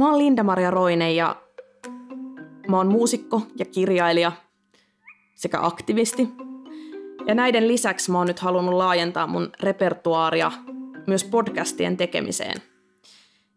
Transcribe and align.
Mä 0.00 0.10
oon 0.10 0.18
Linda-Maria 0.18 0.70
Roine 0.70 1.12
ja 1.12 1.36
mä 2.68 2.76
oon 2.76 2.86
muusikko 2.86 3.42
ja 3.56 3.64
kirjailija 3.64 4.32
sekä 5.34 5.58
aktivisti. 5.62 6.28
Ja 7.26 7.34
näiden 7.34 7.68
lisäksi 7.68 8.10
mä 8.10 8.18
oon 8.18 8.26
nyt 8.26 8.38
halunnut 8.38 8.74
laajentaa 8.74 9.26
mun 9.26 9.52
repertuaaria 9.62 10.52
myös 11.06 11.24
podcastien 11.24 11.96
tekemiseen. 11.96 12.62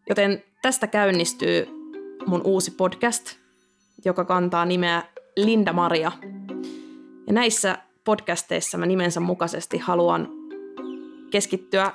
Joten 0.08 0.44
tästä 0.62 0.86
käynnistyy 0.86 1.66
mun 2.26 2.40
uusi 2.44 2.70
podcast, 2.70 3.36
joka 4.04 4.24
kantaa 4.24 4.64
nimeä 4.64 5.02
Linda 5.36 5.72
Maria. 5.72 6.12
Ja 7.26 7.32
näissä 7.32 7.78
podcasteissa 8.04 8.78
mä 8.78 8.86
nimensä 8.86 9.20
mukaisesti 9.20 9.78
haluan 9.78 10.28
keskittyä 11.30 11.92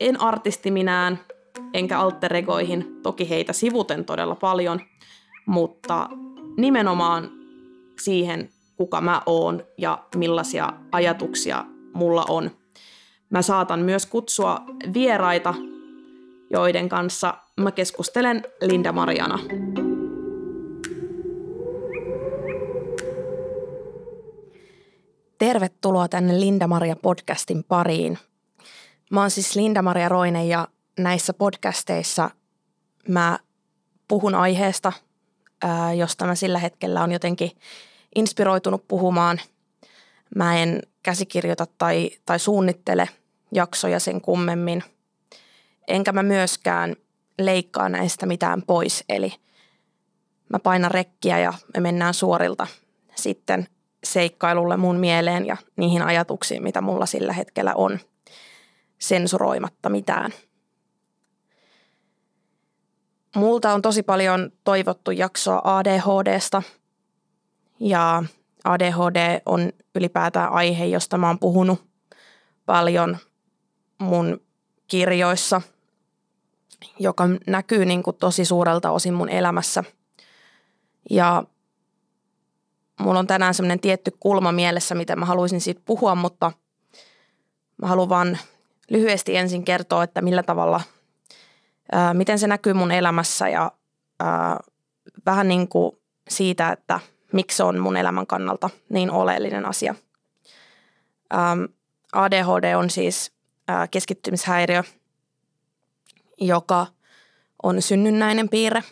en 0.00 0.20
artistiminään, 0.20 1.18
enkä 1.74 1.98
alteregoihin, 1.98 3.00
toki 3.02 3.30
heitä 3.30 3.52
sivuten 3.52 4.04
todella 4.04 4.34
paljon, 4.34 4.80
mutta 5.46 6.08
nimenomaan 6.56 7.30
siihen, 8.00 8.48
kuka 8.76 9.00
mä 9.00 9.22
oon 9.26 9.62
ja 9.78 10.04
millaisia 10.16 10.72
ajatuksia 10.92 11.64
mulla 11.92 12.24
on. 12.28 12.50
Mä 13.30 13.42
saatan 13.42 13.80
myös 13.80 14.06
kutsua 14.06 14.60
vieraita, 14.94 15.54
joiden 16.50 16.88
kanssa 16.88 17.34
mä 17.60 17.70
keskustelen 17.70 18.42
Linda 18.62 18.92
Mariana. 18.92 19.38
Tervetuloa 25.38 26.08
tänne 26.08 26.40
Linda 26.40 26.66
Maria 26.66 26.96
podcastin 26.96 27.64
pariin. 27.64 28.18
Mä 29.10 29.20
oon 29.20 29.30
siis 29.30 29.56
Linda 29.56 29.82
Maria 29.82 30.08
Roine 30.08 30.46
ja 30.46 30.68
näissä 31.02 31.32
podcasteissa 31.34 32.30
mä 33.08 33.38
puhun 34.08 34.34
aiheesta, 34.34 34.92
josta 35.96 36.26
mä 36.26 36.34
sillä 36.34 36.58
hetkellä 36.58 37.02
on 37.02 37.12
jotenkin 37.12 37.50
inspiroitunut 38.14 38.88
puhumaan. 38.88 39.40
Mä 40.36 40.58
en 40.58 40.82
käsikirjoita 41.02 41.66
tai, 41.78 42.10
tai 42.26 42.38
suunnittele 42.38 43.08
jaksoja 43.52 44.00
sen 44.00 44.20
kummemmin. 44.20 44.84
Enkä 45.88 46.12
mä 46.12 46.22
myöskään 46.22 46.96
leikkaa 47.38 47.88
näistä 47.88 48.26
mitään 48.26 48.62
pois, 48.62 49.04
eli 49.08 49.32
mä 50.48 50.58
painan 50.58 50.90
rekkiä 50.90 51.38
ja 51.38 51.52
me 51.74 51.80
mennään 51.80 52.14
suorilta 52.14 52.66
sitten 53.14 53.68
seikkailulle 54.04 54.76
mun 54.76 54.96
mieleen 54.96 55.46
ja 55.46 55.56
niihin 55.76 56.02
ajatuksiin, 56.02 56.62
mitä 56.62 56.80
mulla 56.80 57.06
sillä 57.06 57.32
hetkellä 57.32 57.74
on, 57.74 57.98
sensuroimatta 58.98 59.88
mitään. 59.88 60.32
Multa 63.36 63.74
on 63.74 63.82
tosi 63.82 64.02
paljon 64.02 64.52
toivottu 64.64 65.10
jaksoa 65.10 65.60
ADHDsta 65.64 66.62
ja 67.80 68.22
ADHD 68.64 69.40
on 69.46 69.72
ylipäätään 69.94 70.52
aihe, 70.52 70.86
josta 70.86 71.18
mä 71.18 71.26
oon 71.26 71.38
puhunut 71.38 71.84
paljon 72.66 73.16
mun 73.98 74.40
kirjoissa, 74.86 75.62
joka 76.98 77.24
näkyy 77.46 77.84
niin 77.84 78.02
kuin 78.02 78.16
tosi 78.16 78.44
suurelta 78.44 78.90
osin 78.90 79.14
mun 79.14 79.28
elämässä. 79.28 79.84
Ja 81.10 81.44
mulla 83.00 83.18
on 83.18 83.26
tänään 83.26 83.54
semmoinen 83.54 83.80
tietty 83.80 84.10
kulma 84.20 84.52
mielessä, 84.52 84.94
miten 84.94 85.18
mä 85.18 85.24
haluaisin 85.24 85.60
siitä 85.60 85.82
puhua, 85.84 86.14
mutta 86.14 86.52
mä 87.82 87.88
haluan 87.88 88.08
vaan 88.08 88.38
lyhyesti 88.90 89.36
ensin 89.36 89.64
kertoa, 89.64 90.04
että 90.04 90.22
millä 90.22 90.42
tavalla, 90.42 90.80
miten 92.12 92.38
se 92.38 92.46
näkyy 92.46 92.72
mun 92.72 92.92
elämässä 92.92 93.48
ja 93.48 93.72
vähän 95.26 95.48
niin 95.48 95.68
kuin 95.68 95.92
siitä, 96.28 96.72
että 96.72 97.00
miksi 97.32 97.56
se 97.56 97.64
on 97.64 97.78
mun 97.78 97.96
elämän 97.96 98.26
kannalta 98.26 98.70
niin 98.88 99.10
oleellinen 99.10 99.66
asia. 99.66 99.94
ADHD 102.12 102.74
on 102.74 102.90
siis 102.90 103.32
keskittymishäiriö, 103.90 104.82
joka 106.40 106.86
on 107.62 107.82
synnynnäinen 107.82 108.48
piirre. 108.48 108.82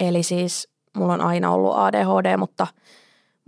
Eli 0.00 0.22
siis 0.22 0.68
mulla 0.96 1.12
on 1.12 1.20
aina 1.20 1.50
ollut 1.50 1.76
ADHD, 1.76 2.36
mutta– 2.36 2.66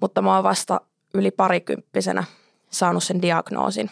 mutta 0.03 0.23
mä 0.23 0.35
oon 0.35 0.45
vasta 0.45 0.81
yli 1.15 1.31
parikymppisenä 1.31 2.25
saanut 2.71 3.05
sen 3.05 3.23
diagnoosin. 3.23 3.91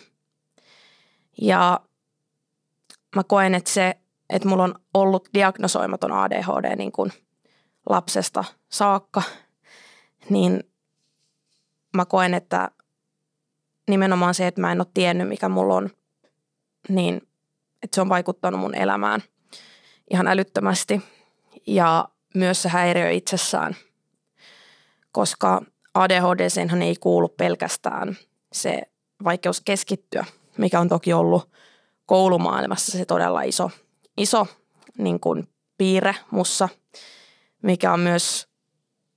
Ja 1.43 1.81
mä 3.17 3.25
koen, 3.25 3.55
että 3.55 3.71
se, 3.71 3.97
että 4.31 4.49
mulla 4.49 4.65
on 4.65 4.75
ollut 4.95 5.29
diagnosoimaton 5.35 6.13
ADHD 6.13 6.77
niin 6.77 6.93
kuin 6.93 7.13
lapsesta 7.89 8.45
saakka, 8.69 9.23
niin 10.29 10.65
mä 11.97 12.05
koen, 12.05 12.35
että 12.35 12.71
nimenomaan 13.89 14.35
se, 14.35 14.47
että 14.47 14.61
mä 14.61 14.73
en 14.73 14.81
ole 14.81 14.87
tiennyt, 14.95 15.29
mikä 15.29 15.49
mulla 15.49 15.75
on, 15.75 15.91
niin 16.89 17.17
että 17.83 17.95
se 17.95 18.01
on 18.01 18.09
vaikuttanut 18.09 18.61
mun 18.61 18.75
elämään 18.75 19.23
ihan 20.11 20.27
älyttömästi. 20.27 21.03
Ja 21.67 22.09
myös 22.35 22.63
se 22.63 22.69
häiriö 22.69 23.11
itsessään, 23.11 23.77
koska 25.13 25.63
ADHD 25.95 26.41
ei 26.85 26.97
kuulu 27.01 27.29
pelkästään 27.29 28.17
se 28.53 28.83
vaikeus 29.25 29.61
keskittyä, 29.61 30.25
mikä 30.59 30.81
on 30.81 30.89
toki 30.89 31.13
ollut 31.13 31.51
koulumaailmassa 32.07 32.99
se 32.99 33.05
todella 33.05 33.43
iso, 33.43 33.71
iso 34.21 34.47
niin 34.99 35.21
kuin 35.21 35.49
piirre 35.79 36.15
mussa, 36.31 36.69
mikä 37.63 37.93
on 37.93 38.01
myös 38.01 38.49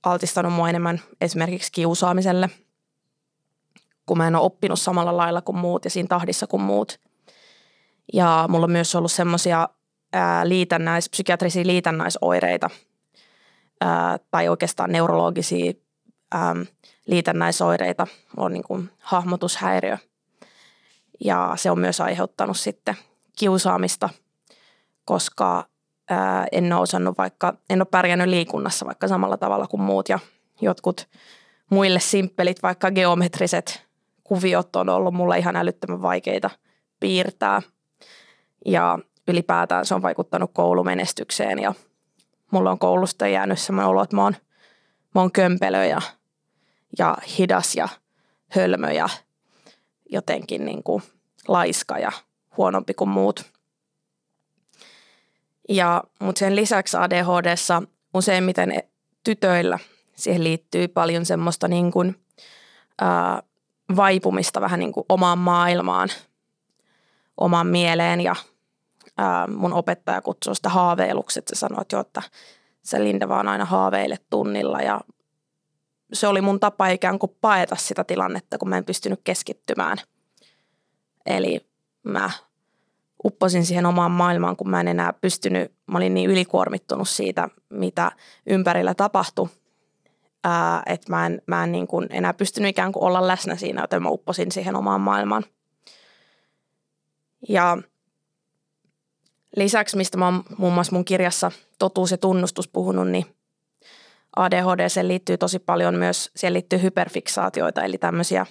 altistanut 0.02 0.52
mua 0.52 0.68
enemmän 0.68 1.00
esimerkiksi 1.20 1.72
kiusaamiselle, 1.72 2.50
kun 4.06 4.18
mä 4.18 4.26
en 4.26 4.36
ole 4.36 4.44
oppinut 4.44 4.80
samalla 4.80 5.16
lailla 5.16 5.42
kuin 5.42 5.58
muut 5.58 5.84
ja 5.84 5.90
siinä 5.90 6.06
tahdissa 6.08 6.46
kuin 6.46 6.62
muut. 6.62 7.00
Ja 8.12 8.46
mulla 8.48 8.64
on 8.64 8.72
myös 8.72 8.94
ollut 8.94 9.12
semmoisia 9.12 9.68
liitännäis, 10.44 11.10
psykiatrisia 11.10 11.66
liitännäisoireita 11.66 12.70
ää, 13.80 14.18
tai 14.30 14.48
oikeastaan 14.48 14.92
neurologisia 14.92 15.72
ähm, 16.34 16.60
liitännäisoireita, 17.06 18.06
on 18.36 18.52
niin 18.52 18.62
kuin 18.62 18.90
hahmotushäiriö. 18.98 19.98
Ja 21.24 21.52
se 21.56 21.70
on 21.70 21.78
myös 21.78 22.00
aiheuttanut 22.00 22.56
sitten 22.56 22.94
kiusaamista, 23.38 24.08
koska 25.04 25.64
ää, 26.10 26.46
en 26.52 26.72
ole 26.72 26.80
osannut 26.82 27.18
vaikka, 27.18 27.54
en 27.70 27.80
ole 27.80 27.88
pärjännyt 27.90 28.28
liikunnassa 28.28 28.86
vaikka 28.86 29.08
samalla 29.08 29.36
tavalla 29.36 29.66
kuin 29.66 29.80
muut 29.80 30.08
ja 30.08 30.18
jotkut 30.60 31.08
muille 31.70 32.00
simppelit, 32.00 32.62
vaikka 32.62 32.90
geometriset 32.90 33.86
kuviot 34.24 34.76
on 34.76 34.88
ollut 34.88 35.14
mulle 35.14 35.38
ihan 35.38 35.56
älyttömän 35.56 36.02
vaikeita 36.02 36.50
piirtää. 37.00 37.62
Ja 38.66 38.98
ylipäätään 39.28 39.86
se 39.86 39.94
on 39.94 40.02
vaikuttanut 40.02 40.50
koulumenestykseen 40.54 41.58
ja 41.58 41.74
mulla 42.50 42.70
on 42.70 42.78
koulusta 42.78 43.26
jäänyt 43.26 43.58
semmoinen 43.58 43.90
olo, 43.90 44.02
että 44.02 44.16
mä 44.16 44.22
oon, 44.22 44.36
mä 45.14 45.20
oon 45.20 45.32
kömpelö 45.32 45.84
ja 45.84 46.00
ja 46.98 47.16
hidas 47.38 47.76
ja 47.76 47.88
hölmö 48.48 48.92
ja 48.92 49.08
jotenkin 50.10 50.64
niin 50.64 50.82
kuin 50.82 51.02
laiska 51.48 51.98
ja 51.98 52.12
huonompi 52.56 52.94
kuin 52.94 53.08
muut. 53.08 53.53
Ja, 55.68 56.02
mutta 56.20 56.38
sen 56.38 56.56
lisäksi 56.56 56.96
ADHDssa 56.96 57.82
useimmiten 58.14 58.72
e, 58.72 58.88
tytöillä 59.24 59.78
siihen 60.14 60.44
liittyy 60.44 60.88
paljon 60.88 61.26
semmoista 61.26 61.68
niin 61.68 61.92
kuin, 61.92 62.16
ää, 63.00 63.42
vaipumista 63.96 64.60
vähän 64.60 64.80
niin 64.80 64.92
kuin 64.92 65.06
omaan 65.08 65.38
maailmaan, 65.38 66.08
omaan 67.36 67.66
mieleen 67.66 68.20
ja 68.20 68.36
ää, 69.18 69.46
mun 69.46 69.72
opettaja 69.72 70.22
kutsuu 70.22 70.54
sitä 70.54 70.68
haaveilukset. 70.68 71.48
Se 71.48 71.54
sanoi, 71.54 71.82
että, 71.82 71.96
jo, 71.96 72.00
että 72.00 72.22
se 72.82 73.04
Linda 73.04 73.28
vaan 73.28 73.48
aina 73.48 73.64
haaveille 73.64 74.18
tunnilla 74.30 74.80
ja 74.80 75.00
se 76.12 76.26
oli 76.26 76.40
mun 76.40 76.60
tapa 76.60 76.88
ikään 76.88 77.18
kuin 77.18 77.36
paeta 77.40 77.76
sitä 77.76 78.04
tilannetta, 78.04 78.58
kun 78.58 78.68
mä 78.68 78.76
en 78.76 78.84
pystynyt 78.84 79.20
keskittymään. 79.24 79.98
Eli 81.26 81.66
mä 82.02 82.30
upposin 83.24 83.66
siihen 83.66 83.86
omaan 83.86 84.10
maailmaan, 84.10 84.56
kun 84.56 84.70
mä 84.70 84.80
en 84.80 84.88
enää 84.88 85.12
pystynyt, 85.12 85.72
mä 85.86 85.98
olin 85.98 86.14
niin 86.14 86.30
ylikuormittunut 86.30 87.08
siitä, 87.08 87.48
mitä 87.70 88.12
ympärillä 88.46 88.94
tapahtui, 88.94 89.48
että 90.86 91.12
mä 91.12 91.26
en, 91.26 91.42
mä 91.46 91.64
en 91.64 91.72
niin 91.72 91.86
kuin 91.86 92.06
enää 92.10 92.34
pystynyt 92.34 92.68
ikään 92.68 92.92
kuin 92.92 93.04
olla 93.04 93.26
läsnä 93.26 93.56
siinä, 93.56 93.80
joten 93.80 94.02
mä 94.02 94.08
upposin 94.08 94.52
siihen 94.52 94.76
omaan 94.76 95.00
maailmaan. 95.00 95.44
Ja 97.48 97.78
lisäksi, 99.56 99.96
mistä 99.96 100.18
mä 100.18 100.24
oon 100.24 100.42
muun 100.58 100.72
muassa 100.72 100.92
mun 100.92 101.04
kirjassa 101.04 101.50
Totuus 101.78 102.10
ja 102.10 102.18
tunnustus 102.18 102.68
puhunut, 102.68 103.08
niin 103.08 103.26
ADHD 104.36 105.02
liittyy 105.02 105.38
tosi 105.38 105.58
paljon 105.58 105.94
myös, 105.94 106.30
siihen 106.36 106.54
liittyy 106.54 106.82
hyperfiksaatioita, 106.82 107.82
eli 107.82 107.98
tämmöisiä 107.98 108.46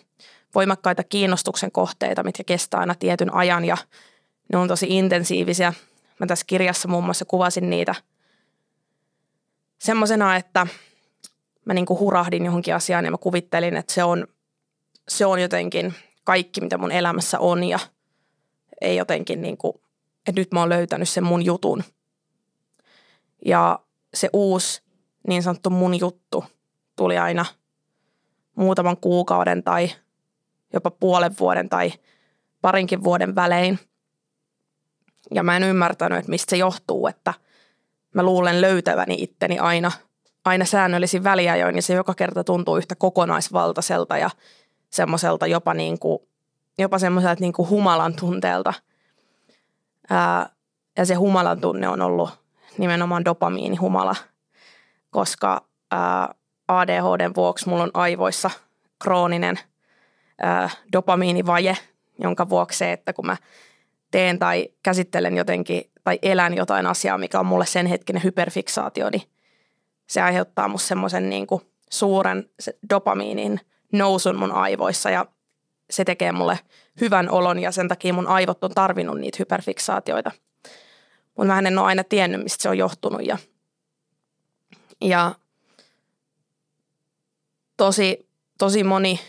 voimakkaita 0.55 1.03
kiinnostuksen 1.03 1.71
kohteita, 1.71 2.23
mitkä 2.23 2.43
kestää 2.43 2.79
aina 2.79 2.95
tietyn 2.95 3.33
ajan 3.33 3.65
ja 3.65 3.77
ne 4.51 4.57
on 4.57 4.67
tosi 4.67 4.85
intensiivisiä. 4.89 5.73
Mä 6.19 6.25
tässä 6.27 6.45
kirjassa 6.47 6.87
muun 6.87 7.03
muassa 7.03 7.25
kuvasin 7.25 7.69
niitä 7.69 7.95
semmoisena, 9.79 10.35
että 10.35 10.67
mä 11.65 11.73
niin 11.73 11.85
kuin 11.85 11.99
hurahdin 11.99 12.45
johonkin 12.45 12.75
asiaan 12.75 13.05
ja 13.05 13.11
mä 13.11 13.17
kuvittelin, 13.17 13.77
että 13.77 13.93
se 13.93 14.03
on, 14.03 14.27
se 15.07 15.25
on 15.25 15.41
jotenkin 15.41 15.93
kaikki, 16.23 16.61
mitä 16.61 16.77
mun 16.77 16.91
elämässä 16.91 17.39
on 17.39 17.63
ja 17.63 17.79
ei 18.81 18.95
jotenkin 18.95 19.41
niin 19.41 19.57
kuin, 19.57 19.73
että 20.27 20.41
nyt 20.41 20.51
mä 20.51 20.59
oon 20.59 20.69
löytänyt 20.69 21.09
sen 21.09 21.23
mun 21.23 21.45
jutun. 21.45 21.83
Ja 23.45 23.79
se 24.13 24.29
uusi 24.33 24.81
niin 25.27 25.43
sanottu 25.43 25.69
mun 25.69 25.99
juttu 25.99 26.45
tuli 26.95 27.17
aina 27.17 27.45
muutaman 28.55 28.97
kuukauden 28.97 29.63
tai 29.63 29.89
jopa 30.73 30.91
puolen 30.91 31.35
vuoden 31.39 31.69
tai 31.69 31.93
parinkin 32.61 33.03
vuoden 33.03 33.35
välein. 33.35 33.79
Ja 35.31 35.43
mä 35.43 35.57
en 35.57 35.63
ymmärtänyt, 35.63 36.19
että 36.19 36.29
mistä 36.29 36.49
se 36.49 36.57
johtuu, 36.57 37.07
että 37.07 37.33
mä 38.13 38.23
luulen 38.23 38.61
löytäväni 38.61 39.15
itteni 39.19 39.59
aina, 39.59 39.91
aina 40.45 40.65
säännöllisin 40.65 41.23
väliajoin 41.23 41.75
ja 41.75 41.81
se 41.81 41.93
joka 41.93 42.13
kerta 42.13 42.43
tuntuu 42.43 42.77
yhtä 42.77 42.95
kokonaisvaltaiselta 42.95 44.17
ja 44.17 44.29
semmoiselta 44.89 45.47
jopa, 45.47 45.73
niin 45.73 45.99
kuin, 45.99 46.19
jopa 46.77 46.99
semmoiselta 46.99 47.41
niin 47.41 47.53
kuin 47.53 47.69
humalan 47.69 48.15
tunteelta. 48.15 48.73
Ää, 50.09 50.49
ja 50.97 51.05
se 51.05 51.13
humalan 51.13 51.61
tunne 51.61 51.87
on 51.87 52.01
ollut 52.01 52.29
nimenomaan 52.77 53.25
dopamiinihumala, 53.25 54.15
koska 55.09 55.61
ää, 55.91 56.35
ADHDn 56.67 57.35
vuoksi 57.35 57.69
mulla 57.69 57.83
on 57.83 57.91
aivoissa 57.93 58.51
krooninen 59.03 59.59
ää, 60.41 60.69
dopamiinivaje, 60.93 61.77
jonka 62.19 62.49
vuoksi 62.49 62.77
se, 62.77 62.91
että 62.91 63.13
kun 63.13 63.25
mä 63.25 63.37
teen 64.13 64.39
tai 64.39 64.69
käsittelen 64.83 65.37
jotenkin 65.37 65.91
tai 66.03 66.19
elän 66.21 66.53
jotain 66.53 66.85
asiaa, 66.85 67.17
mikä 67.17 67.39
on 67.39 67.45
mulle 67.45 67.65
sen 67.65 67.85
hetkinen 67.85 68.23
hyperfiksaatio, 68.23 69.09
niin 69.09 69.21
se 70.07 70.21
aiheuttaa 70.21 70.67
musta 70.67 70.87
semmoisen 70.87 71.29
niin 71.29 71.47
suuren 71.89 72.49
dopamiinin 72.89 73.59
nousun 73.91 74.35
mun 74.35 74.51
aivoissa 74.51 75.09
ja 75.09 75.25
se 75.89 76.05
tekee 76.05 76.31
mulle 76.31 76.59
hyvän 77.01 77.29
olon 77.29 77.59
ja 77.59 77.71
sen 77.71 77.87
takia 77.87 78.13
mun 78.13 78.27
aivot 78.27 78.63
on 78.63 78.71
tarvinnut 78.71 79.19
niitä 79.19 79.35
hyperfiksaatioita. 79.39 80.31
Mutta 81.37 81.53
mä 81.53 81.59
en 81.59 81.79
ole 81.79 81.87
aina 81.87 82.03
tiennyt, 82.03 82.43
mistä 82.43 82.63
se 82.63 82.69
on 82.69 82.77
johtunut 82.77 83.25
ja, 83.25 83.37
ja 85.01 85.35
tosi, 87.77 88.29
tosi 88.57 88.83
moni, 88.83 89.19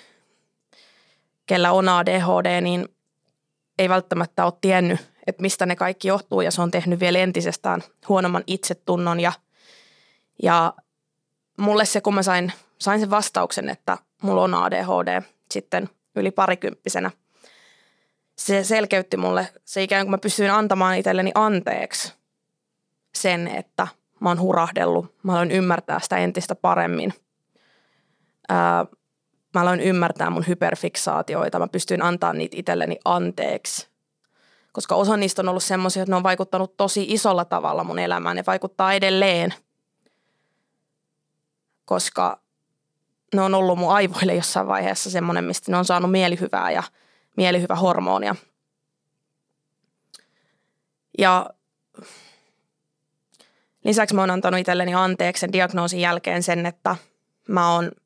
kellä 1.46 1.72
on 1.72 1.88
ADHD, 1.88 2.60
niin 2.60 2.93
ei 3.78 3.88
välttämättä 3.88 4.44
ole 4.44 4.52
tiennyt, 4.60 5.00
että 5.26 5.42
mistä 5.42 5.66
ne 5.66 5.76
kaikki 5.76 6.08
johtuu 6.08 6.40
ja 6.40 6.50
se 6.50 6.62
on 6.62 6.70
tehnyt 6.70 7.00
vielä 7.00 7.18
entisestään 7.18 7.82
huonomman 8.08 8.44
itsetunnon. 8.46 9.20
Ja, 9.20 9.32
ja 10.42 10.74
mulle 11.58 11.84
se, 11.84 12.00
kun 12.00 12.14
mä 12.14 12.22
sain, 12.22 12.52
sain 12.78 13.00
sen 13.00 13.10
vastauksen, 13.10 13.68
että 13.68 13.98
mulla 14.22 14.42
on 14.42 14.54
ADHD 14.54 15.22
sitten 15.50 15.88
yli 16.16 16.30
parikymppisenä, 16.30 17.10
se 18.38 18.64
selkeytti 18.64 19.16
mulle, 19.16 19.48
se 19.64 19.82
ikään 19.82 20.06
kuin 20.06 20.10
mä 20.10 20.18
pystyin 20.18 20.50
antamaan 20.50 20.98
itselleni 20.98 21.32
anteeksi 21.34 22.12
sen, 23.14 23.48
että 23.48 23.88
mä 24.20 24.28
oon 24.28 24.40
hurahdellut, 24.40 25.14
mä 25.22 25.32
aloin 25.32 25.50
ymmärtää 25.50 26.00
sitä 26.00 26.16
entistä 26.16 26.54
paremmin– 26.54 27.14
ää, 28.48 28.86
mä 29.54 29.60
aloin 29.60 29.80
ymmärtää 29.80 30.30
mun 30.30 30.46
hyperfiksaatioita, 30.48 31.58
mä 31.58 31.68
pystyin 31.68 32.02
antaa 32.02 32.32
niitä 32.32 32.56
itselleni 32.56 32.98
anteeksi. 33.04 33.88
Koska 34.72 34.94
osa 34.94 35.16
niistä 35.16 35.42
on 35.42 35.48
ollut 35.48 35.62
semmoisia, 35.62 36.02
että 36.02 36.12
ne 36.12 36.16
on 36.16 36.22
vaikuttanut 36.22 36.76
tosi 36.76 37.06
isolla 37.08 37.44
tavalla 37.44 37.84
mun 37.84 37.98
elämään. 37.98 38.36
Ne 38.36 38.44
vaikuttaa 38.46 38.92
edelleen, 38.92 39.54
koska 41.84 42.40
ne 43.34 43.42
on 43.42 43.54
ollut 43.54 43.78
mun 43.78 43.92
aivoille 43.92 44.34
jossain 44.34 44.66
vaiheessa 44.66 45.10
semmoinen, 45.10 45.44
mistä 45.44 45.72
ne 45.72 45.78
on 45.78 45.84
saanut 45.84 46.10
mielihyvää 46.10 46.70
ja 46.70 46.82
mielihyvä 47.36 47.74
hormonia. 47.74 48.36
Ja 51.18 51.50
lisäksi 53.84 54.14
mä 54.14 54.22
oon 54.22 54.30
antanut 54.30 54.60
itselleni 54.60 54.94
anteeksi 54.94 55.40
sen 55.40 55.52
diagnoosin 55.52 56.00
jälkeen 56.00 56.42
sen, 56.42 56.66
että 56.66 56.96
mä 57.48 57.72
oon– 57.72 57.90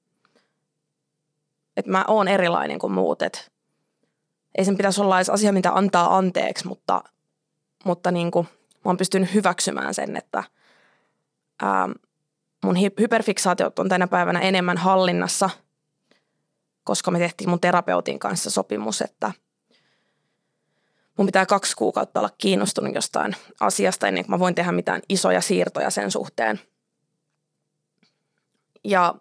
että 1.78 1.90
mä 1.90 2.04
oon 2.08 2.28
erilainen 2.28 2.78
kuin 2.78 2.92
muut. 2.92 3.22
Et 3.22 3.52
ei 4.58 4.64
sen 4.64 4.76
pitäisi 4.76 5.00
olla 5.00 5.19
edes 5.19 5.30
asia, 5.30 5.52
mitä 5.52 5.72
antaa 5.72 6.16
anteeksi, 6.16 6.66
mutta, 6.66 7.04
mutta 7.84 8.10
niin 8.10 8.30
kuin, 8.30 8.48
mä 8.75 8.80
oon 8.84 8.96
pystynyt 8.96 9.34
hyväksymään 9.34 9.94
sen, 9.94 10.16
että 10.16 10.44
ää, 11.62 11.88
mun 12.64 12.80
hyperfiksaatiot 12.80 13.78
on 13.78 13.88
tänä 13.88 14.06
päivänä 14.06 14.40
enemmän 14.40 14.76
hallinnassa, 14.76 15.50
koska 16.84 17.10
me 17.10 17.19
tehtiin 17.19 17.50
mun 17.50 17.60
terapeutin 17.60 18.19
kanssa 18.19 18.50
sopimus, 18.50 19.02
että 19.02 19.32
mun 21.19 21.26
pitää 21.26 21.46
kaksi 21.46 21.76
kuukautta 21.76 22.20
olla 22.20 22.31
kiinnostunut 22.38 22.94
jostain 22.94 23.36
asiasta 23.60 24.08
ennen 24.08 24.24
kuin 24.24 24.31
mä 24.31 24.38
voin 24.38 24.54
tehdä 24.54 24.72
mitään 24.72 25.02
isoja 25.08 25.40
siirtoja 25.40 25.90
sen 25.90 26.10
suhteen. 26.10 26.60
Ja, 28.84 29.14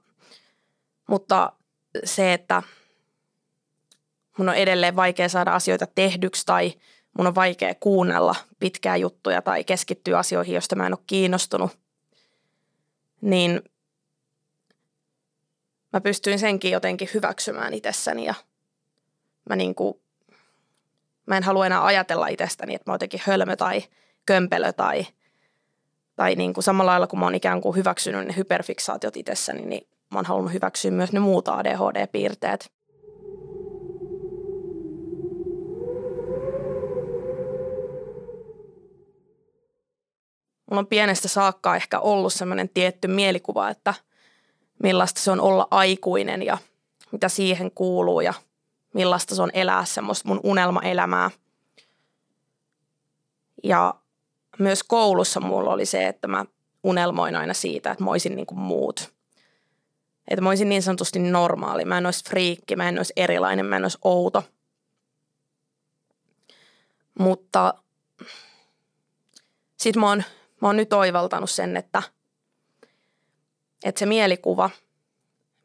mutta 1.09 1.53
se, 2.03 2.33
että 2.33 2.63
mun 4.37 4.49
on 4.49 4.55
edelleen 4.55 4.95
vaikea 4.95 5.29
saada 5.29 5.55
asioita 5.55 5.87
tehdyksi 5.95 6.45
tai 6.45 6.73
mun 7.17 7.27
on 7.27 7.35
vaikea 7.35 7.75
kuunnella 7.79 8.35
pitkää 8.59 8.97
juttuja 8.97 9.41
tai 9.41 9.63
keskittyä 9.63 10.17
asioihin, 10.17 10.53
joista 10.53 10.75
mä 10.75 10.87
en 10.87 10.93
ole 10.93 11.03
kiinnostunut, 11.07 11.71
niin 13.21 13.61
mä 15.93 16.01
pystyin 16.01 16.39
senkin 16.39 16.71
jotenkin 16.71 17.09
hyväksymään 17.13 17.73
itsessäni 17.73 18.25
ja 18.25 18.33
mä, 19.49 19.55
niin 19.55 19.75
kuin, 19.75 20.01
mä 21.25 21.37
en 21.37 21.43
halua 21.43 21.65
enää 21.65 21.85
ajatella 21.85 22.27
itsestäni, 22.27 22.75
että 22.75 22.89
mä 22.89 22.91
oon 22.91 22.95
jotenkin 22.95 23.21
hölmö 23.25 23.55
tai 23.55 23.83
kömpelö 24.25 24.73
tai, 24.73 25.07
tai 26.15 26.35
niin 26.35 26.53
kuin 26.53 26.63
samalla 26.63 26.91
lailla 26.91 27.07
kun 27.07 27.19
mä 27.19 27.25
oon 27.25 27.35
ikään 27.35 27.61
kuin 27.61 27.75
hyväksynyt 27.75 28.27
ne 28.27 28.35
hyperfiksaatiot 28.37 29.17
itsessäni, 29.17 29.65
niin 29.65 29.87
mä 30.11 30.17
oon 30.17 30.25
halunnut 30.25 30.53
hyväksyä 30.53 30.91
myös 30.91 31.11
ne 31.11 31.19
muut 31.19 31.47
ADHD-piirteet. 31.47 32.71
Mulla 40.69 40.79
on 40.79 40.87
pienestä 40.87 41.27
saakka 41.27 41.75
ehkä 41.75 41.99
ollut 41.99 42.33
sellainen 42.33 42.69
tietty 42.69 43.07
mielikuva, 43.07 43.69
että 43.69 43.93
millaista 44.83 45.21
se 45.21 45.31
on 45.31 45.39
olla 45.39 45.67
aikuinen 45.71 46.43
ja 46.43 46.57
mitä 47.11 47.29
siihen 47.29 47.71
kuuluu 47.71 48.21
ja 48.21 48.33
millaista 48.93 49.35
se 49.35 49.41
on 49.41 49.51
elää 49.53 49.85
semmoista 49.85 50.27
mun 50.27 50.39
unelmaelämää. 50.43 51.31
Ja 53.63 53.93
myös 54.59 54.83
koulussa 54.83 55.39
mulla 55.39 55.73
oli 55.73 55.85
se, 55.85 56.07
että 56.07 56.27
mä 56.27 56.45
unelmoin 56.83 57.35
aina 57.35 57.53
siitä, 57.53 57.91
että 57.91 58.03
mä 58.03 58.11
olisin 58.11 58.35
niin 58.35 58.45
kuin 58.45 58.59
muut– 58.59 59.11
että 60.27 60.41
mä 60.41 60.49
olisin 60.49 60.69
niin 60.69 60.83
sanotusti 60.83 61.19
normaali. 61.19 61.85
Mä 61.85 61.97
en 61.97 62.05
olisi 62.05 62.25
friikki, 62.29 62.75
mä 62.75 62.89
en 62.89 62.99
olisi 62.99 63.13
erilainen, 63.15 63.65
mä 63.65 63.75
en 63.75 63.85
olisi 63.85 63.97
outo. 64.03 64.43
Mutta 67.19 67.73
sitten 69.77 69.99
mä 69.99 70.07
oon, 70.07 70.23
mä 70.61 70.67
oon 70.67 70.77
nyt 70.77 70.93
oivaltanut 70.93 71.49
sen, 71.49 71.77
että, 71.77 72.03
että 73.83 73.99
se 73.99 74.05
mielikuva, 74.05 74.69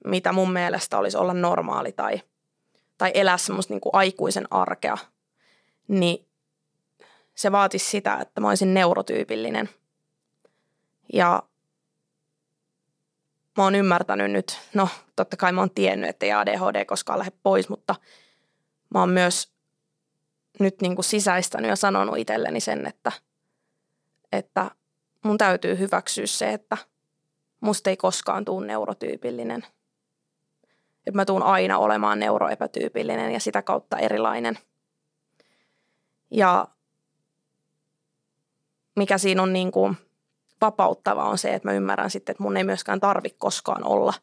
mitä 0.04 0.33
mun 0.33 0.52
mielestä 0.52 0.99
olisi 0.99 1.16
olla 1.16 1.35
normaali 1.35 1.92
tai, 1.92 2.23
tai 2.99 3.11
elää 3.14 3.38
semmoista 3.38 3.75
niin 3.75 3.81
kuin 3.81 3.95
aikuisen 3.95 4.47
arkea, 4.50 4.97
niin 5.88 6.26
se 7.35 7.52
vaatisi 7.52 7.90
sitä, 7.90 8.19
että 8.21 8.40
mä 8.40 8.49
olisin 8.49 8.75
neurotyypillinen. 8.75 9.69
Ja 11.12 11.42
mä 13.56 13.64
oon 13.64 13.75
ymmärtänyt 13.75 14.30
nyt, 14.30 14.61
no 14.75 14.88
totta 15.16 15.37
kai 15.37 15.52
mä 15.52 15.61
oon 15.61 15.71
tiennyt, 15.71 16.11
että 16.11 16.26
ei 16.26 16.32
ADHD 16.32 16.85
koskaan 16.85 17.18
lähde 17.18 17.32
pois, 17.42 17.68
mutta 17.68 17.94
mä 18.94 19.00
oon 19.00 19.11
myös 19.11 19.52
nyt 20.61 20.80
niin 20.80 20.94
kuin 20.94 21.04
sisäistänyt 21.04 21.68
ja 21.68 21.76
sanonut 21.76 22.18
itselleni 22.18 22.61
sen, 22.61 22.87
että, 22.87 23.12
että 24.32 24.71
mun 25.25 25.38
täytyy 25.38 25.78
hyväksyä 25.78 26.26
se, 26.26 26.52
että 26.52 26.76
musta 27.61 27.90
ei 27.90 27.97
koskaan 27.97 28.44
tuu 28.44 28.61
neurotyypillinen. 28.61 29.66
Että 31.06 31.16
mä 31.16 31.25
tuun 31.25 31.42
aina 31.42 31.78
olemaan 31.78 32.18
neuroepätyypillinen 32.18 33.32
ja 33.32 33.40
sitä 33.40 33.62
kautta 33.62 33.99
erilainen. 33.99 34.59
Ja 36.30 36.68
mikä 38.97 39.18
siinä 39.18 39.42
on 39.42 39.52
niin 39.52 39.73
kuin– 39.73 39.97
vapauttava 40.62 41.25
on 41.25 41.38
se, 41.38 41.54
että 41.54 41.69
mä 41.69 41.75
ymmärrän 41.75 42.11
sitten, 42.11 42.33
että 42.33 42.42
mun 42.42 42.57
ei 42.57 42.64
myöskään 42.64 43.00
tarvi 43.00 43.31
koskaan 43.38 43.85
olla 43.85 44.14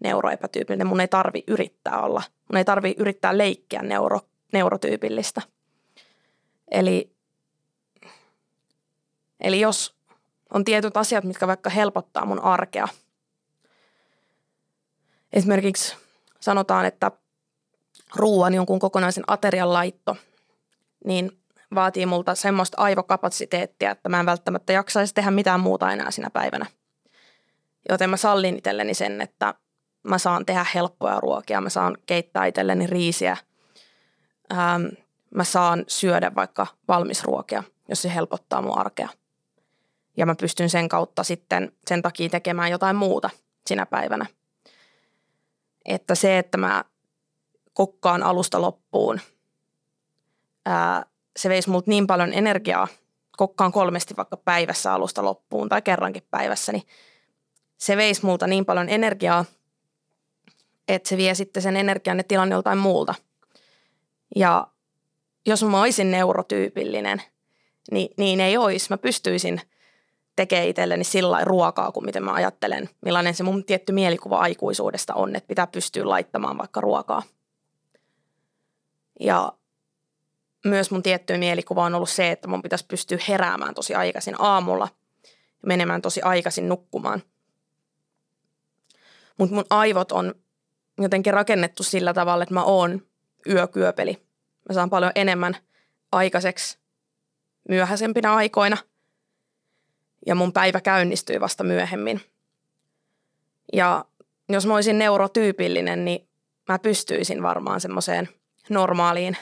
neuroepätyypillinen. 0.00 0.86
Mun 0.86 1.00
ei 1.00 1.08
tarvi 1.08 1.44
yrittää 1.46 2.02
olla. 2.02 2.22
Mun 2.50 2.56
ei 2.56 2.64
tarvi 2.64 2.94
yrittää 2.98 3.38
leikkiä 3.38 3.82
neuro, 3.82 4.20
neurotyypillistä. 4.52 5.42
Eli, 6.70 7.10
eli 9.40 9.60
jos 9.60 9.94
on 10.54 10.64
tietyt 10.64 10.96
asiat, 10.96 11.24
mitkä 11.24 11.46
vaikka 11.46 11.70
helpottaa 11.70 12.24
mun 12.24 12.40
arkea. 12.40 12.88
Esimerkiksi 15.32 15.96
sanotaan, 16.40 16.86
että 16.86 17.10
ruoan 18.16 18.54
jonkun 18.54 18.78
kokonaisen 18.78 19.24
aterian 19.26 19.72
laitto, 19.72 20.16
niin 21.04 21.43
vaatii 21.74 22.06
multa 22.06 22.34
semmoista 22.34 22.82
aivokapasiteettia, 22.82 23.90
että 23.90 24.08
mä 24.08 24.20
en 24.20 24.26
välttämättä 24.26 24.72
jaksaisi 24.72 25.14
tehdä 25.14 25.30
mitään 25.30 25.60
muuta 25.60 25.92
enää 25.92 26.10
sinä 26.10 26.30
päivänä. 26.30 26.66
Joten 27.88 28.10
mä 28.10 28.16
sallin 28.16 28.58
itselleni 28.58 28.94
sen, 28.94 29.20
että 29.20 29.54
mä 30.02 30.18
saan 30.18 30.46
tehdä 30.46 30.66
helppoja 30.74 31.20
ruokia, 31.20 31.60
mä 31.60 31.68
saan 31.68 31.96
keittää 32.06 32.46
itselleni 32.46 32.86
riisiä, 32.86 33.36
ähm, 34.52 34.84
mä 35.34 35.44
saan 35.44 35.84
syödä 35.88 36.34
vaikka 36.34 36.66
valmisruokia, 36.88 37.62
jos 37.88 38.02
se 38.02 38.14
helpottaa 38.14 38.62
mun 38.62 38.78
arkea. 38.78 39.08
Ja 40.16 40.26
mä 40.26 40.34
pystyn 40.34 40.70
sen 40.70 40.88
kautta 40.88 41.22
sitten 41.22 41.72
sen 41.86 42.02
takia 42.02 42.28
tekemään 42.28 42.70
jotain 42.70 42.96
muuta 42.96 43.30
sinä 43.66 43.86
päivänä. 43.86 44.26
Että 45.84 46.14
se, 46.14 46.38
että 46.38 46.58
mä 46.58 46.84
kokkaan 47.72 48.22
alusta 48.22 48.60
loppuun, 48.60 49.20
ää, 50.66 51.06
se 51.36 51.48
veisi 51.48 51.70
multa 51.70 51.90
niin 51.90 52.06
paljon 52.06 52.32
energiaa, 52.32 52.88
kokkaan 53.36 53.72
kolmesti 53.72 54.16
vaikka 54.16 54.36
päivässä 54.36 54.92
alusta 54.92 55.24
loppuun 55.24 55.68
tai 55.68 55.82
kerrankin 55.82 56.22
päivässä, 56.30 56.72
niin 56.72 56.82
se 57.76 57.96
veisi 57.96 58.26
multa 58.26 58.46
niin 58.46 58.64
paljon 58.64 58.88
energiaa, 58.88 59.44
että 60.88 61.08
se 61.08 61.16
vie 61.16 61.34
sitten 61.34 61.62
sen 61.62 61.76
energian 61.76 62.16
ja 62.18 62.24
tilanne 62.24 62.54
joltain 62.54 62.78
muulta. 62.78 63.14
Ja 64.36 64.66
jos 65.46 65.64
mä 65.64 65.80
olisin 65.80 66.10
neurotyypillinen, 66.10 67.22
niin, 67.90 68.08
niin 68.16 68.40
ei 68.40 68.56
olisi. 68.56 68.86
Mä 68.90 68.98
pystyisin 68.98 69.60
tekemään 70.36 70.68
itselleni 70.68 71.04
sillä 71.04 71.44
ruokaa 71.44 71.92
kuin 71.92 72.04
miten 72.04 72.24
mä 72.24 72.32
ajattelen, 72.32 72.90
millainen 73.04 73.34
se 73.34 73.42
mun 73.42 73.64
tietty 73.64 73.92
mielikuva 73.92 74.38
aikuisuudesta 74.38 75.14
on, 75.14 75.36
että 75.36 75.48
pitää 75.48 75.66
pystyä 75.66 76.08
laittamaan 76.08 76.58
vaikka 76.58 76.80
ruokaa. 76.80 77.22
Ja 79.20 79.52
myös 80.64 80.90
mun 80.90 81.02
tietty 81.02 81.38
mielikuva 81.38 81.84
on 81.84 81.94
ollut 81.94 82.10
se, 82.10 82.30
että 82.30 82.48
mun 82.48 82.62
pitäisi 82.62 82.86
pystyä 82.86 83.18
heräämään 83.28 83.74
tosi 83.74 83.94
aikaisin 83.94 84.34
aamulla 84.38 84.88
ja 85.62 85.66
menemään 85.66 86.02
tosi 86.02 86.22
aikaisin 86.22 86.68
nukkumaan. 86.68 87.22
Mutta 89.38 89.54
mun 89.54 89.64
aivot 89.70 90.12
on 90.12 90.34
jotenkin 90.98 91.32
rakennettu 91.32 91.82
sillä 91.82 92.14
tavalla, 92.14 92.42
että 92.42 92.54
mä 92.54 92.64
oon 92.64 93.02
yökyöpeli. 93.48 94.26
Mä 94.68 94.74
saan 94.74 94.90
paljon 94.90 95.12
enemmän 95.14 95.56
aikaiseksi 96.12 96.78
myöhäisempinä 97.68 98.34
aikoina 98.34 98.76
ja 100.26 100.34
mun 100.34 100.52
päivä 100.52 100.80
käynnistyy 100.80 101.40
vasta 101.40 101.64
myöhemmin. 101.64 102.20
Ja 103.72 104.04
jos 104.48 104.66
mä 104.66 104.74
olisin 104.74 104.98
neurotyypillinen, 104.98 106.04
niin 106.04 106.28
mä 106.68 106.78
pystyisin 106.78 107.42
varmaan 107.42 107.80
semmoiseen 107.80 108.28
normaaliin 108.70 109.36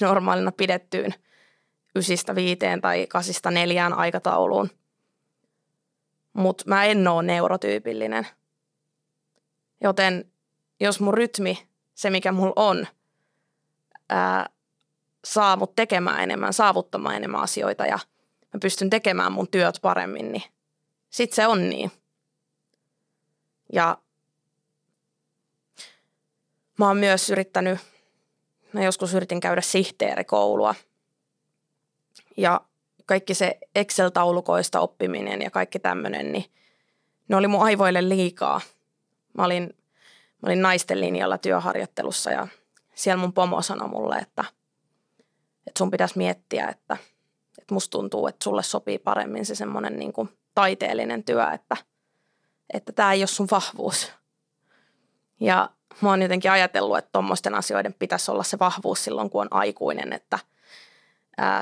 normaalina 0.00 0.52
pidettyyn 0.52 1.14
ysistä 1.94 2.34
viiteen 2.34 2.80
tai 2.80 3.06
kasista 3.06 3.50
neljään 3.50 3.92
aikatauluun. 3.92 4.70
Mutta 6.32 6.64
mä 6.66 6.84
en 6.84 7.08
ole 7.08 7.22
neurotyypillinen. 7.22 8.26
Joten 9.80 10.32
jos 10.80 11.00
mun 11.00 11.14
rytmi, 11.14 11.68
se 11.94 12.10
mikä 12.10 12.32
mulla 12.32 12.52
on, 12.56 12.86
ää, 14.08 14.50
saa 15.24 15.56
mut 15.56 15.74
tekemään 15.76 16.20
enemmän, 16.20 16.52
saavuttamaan 16.52 17.16
enemmän 17.16 17.40
asioita 17.40 17.86
ja 17.86 17.98
mä 18.54 18.58
pystyn 18.62 18.90
tekemään 18.90 19.32
mun 19.32 19.48
työt 19.48 19.78
paremmin, 19.82 20.32
niin 20.32 20.42
sit 21.10 21.32
se 21.32 21.46
on 21.46 21.68
niin. 21.68 21.92
Ja 23.72 23.98
mä 26.78 26.86
oon 26.86 26.96
myös 26.96 27.30
yrittänyt, 27.30 27.78
mä 28.74 28.84
joskus 28.84 29.14
yritin 29.14 29.40
käydä 29.40 29.60
sihteerikoulua 29.60 30.74
ja 32.36 32.60
kaikki 33.06 33.34
se 33.34 33.58
Excel-taulukoista 33.74 34.80
oppiminen 34.80 35.42
ja 35.42 35.50
kaikki 35.50 35.78
tämmöinen, 35.78 36.32
niin 36.32 36.44
ne 37.28 37.36
oli 37.36 37.46
mun 37.48 37.62
aivoille 37.62 38.08
liikaa. 38.08 38.60
Mä 39.38 39.44
olin 39.44 39.74
mä 40.44 40.46
olin 40.46 40.62
naisten 40.62 41.00
linjalla 41.00 41.38
työharjoittelussa 41.38 42.30
ja 42.30 42.48
siellä 42.94 43.20
mun 43.20 43.32
pomo 43.32 43.62
sanoi 43.62 43.88
mulle, 43.88 44.16
että, 44.16 44.44
että 45.66 45.78
sun 45.78 45.90
pitäisi 45.90 46.18
miettiä, 46.18 46.68
että, 46.68 46.96
että 47.58 47.74
musta 47.74 47.90
tuntuu, 47.90 48.26
että 48.26 48.44
sulle 48.44 48.62
sopii 48.62 48.98
paremmin 48.98 49.46
se 49.46 49.54
semmoinen 49.54 49.98
niin 49.98 50.12
taiteellinen 50.54 51.24
työ, 51.24 51.50
että, 51.52 51.76
että 52.72 52.92
tämä 52.92 53.12
ei 53.12 53.20
ole 53.20 53.26
sun 53.26 53.48
vahvuus. 53.50 54.12
Ja 55.40 55.70
mä 56.00 56.10
oon 56.10 56.22
jotenkin 56.22 56.50
ajatellut, 56.50 56.98
että 56.98 57.12
tuommoisten 57.12 57.54
asioiden 57.54 57.94
pitäisi 57.98 58.30
olla 58.30 58.42
se 58.42 58.58
vahvuus 58.58 59.04
silloin, 59.04 59.30
kun 59.30 59.40
on 59.40 59.48
aikuinen, 59.50 60.12
että 60.12 60.38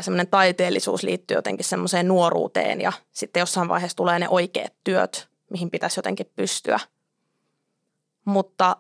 semmoinen 0.01 0.29
taiteellisuus 0.29 1.03
liittyy 1.03 1.37
jotenkin 1.37 1.65
semmoiseen 1.65 2.09
nuoruuteen 2.09 2.81
ja 2.81 2.93
sitten 3.12 3.41
jossain 3.41 3.69
vaiheessa 3.69 3.97
tulee 3.97 4.19
ne 4.19 4.29
oikeat 4.29 4.73
työt, 4.85 5.29
mihin 5.51 5.71
pitäisi 5.71 5.99
jotenkin 5.99 6.33
pystyä– 6.37 6.81
mutta 8.25 8.77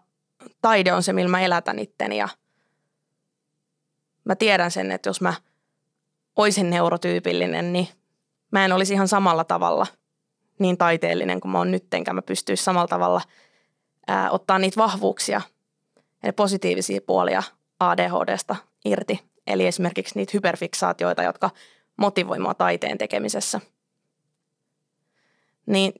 taide 0.62 0.92
on 0.92 1.02
se, 1.02 1.12
millä 1.12 1.30
mä 1.30 1.40
elätän 1.40 1.78
itteni 1.78 2.16
ja 2.16 2.28
mä 4.24 4.34
tiedän 4.34 4.70
sen, 4.70 4.92
että 4.92 5.08
jos 5.08 5.20
mä 5.20 5.34
oisin 6.36 6.70
neurotyypillinen, 6.70 7.72
niin 7.72 7.88
mä 8.50 8.64
en 8.64 8.72
olisi 8.72 8.94
ihan 8.94 9.08
samalla 9.08 9.44
tavalla 9.44 9.86
niin 10.58 10.78
taiteellinen 10.78 11.40
kuin 11.40 11.52
mä 11.52 11.58
oon 11.58 11.70
nyt, 11.70 11.94
enkä 11.94 12.12
mä 12.12 12.22
pystyisi 12.22 12.64
samalla 12.64 12.88
tavalla 12.88 13.20
ää, 14.06 14.30
ottaa 14.30 14.58
niitä 14.58 14.76
vahvuuksia 14.76 15.40
ja 16.22 16.26
ne 16.26 16.32
positiivisia 16.32 17.00
puolia 17.00 17.42
ADHDsta 17.80 18.56
irti. 18.84 19.20
Eli 19.46 19.66
esimerkiksi 19.66 20.18
niitä 20.18 20.30
hyperfiksaatioita, 20.34 21.22
jotka 21.22 21.50
motivoi 21.96 22.38
taiteen 22.58 22.98
tekemisessä. 22.98 23.60
Niin 25.66 25.92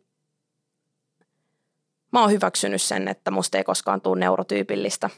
mä 2.13 2.21
oon 2.21 2.31
hyväksynyt 2.31 2.83
sen, 2.83 3.09
että 3.09 3.31
musta 3.31 3.59
ei 3.59 3.65
koskaan 3.65 4.01
tule 4.01 4.21
neurotyypillistä. 4.21 5.11